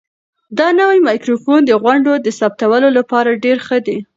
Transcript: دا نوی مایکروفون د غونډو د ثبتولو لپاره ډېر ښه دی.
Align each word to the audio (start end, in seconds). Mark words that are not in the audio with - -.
دا 0.57 0.67
نوی 0.79 0.97
مایکروفون 1.07 1.59
د 1.65 1.71
غونډو 1.83 2.13
د 2.25 2.27
ثبتولو 2.39 2.89
لپاره 2.97 3.39
ډېر 3.43 3.57
ښه 3.67 3.77
دی. 3.87 3.97